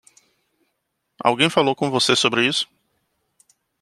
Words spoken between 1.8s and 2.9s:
você sobre isso?